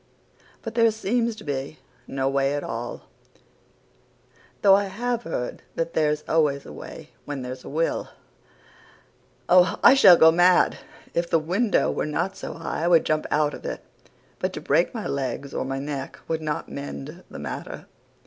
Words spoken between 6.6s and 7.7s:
a way when there's a